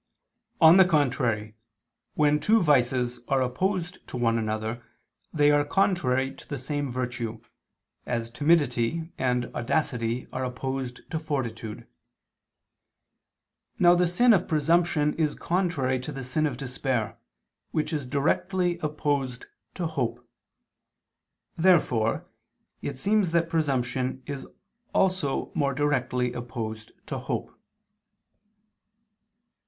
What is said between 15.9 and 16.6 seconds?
to the sin of